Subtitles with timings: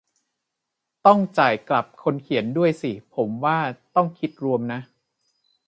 [1.05, 3.57] ต้องจ่ายกลับคนเขียนด้วยสิ ผมว่า
[3.95, 4.79] ต้องคิดรวมนะ